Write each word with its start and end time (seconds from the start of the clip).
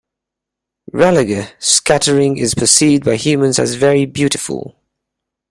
Raleigh 0.91 1.45
scattering 1.59 2.37
is 2.39 2.55
perceived 2.55 3.05
by 3.05 3.17
humans 3.17 3.59
as 3.59 3.75
very 3.75 4.07
beautiful. 4.07 4.75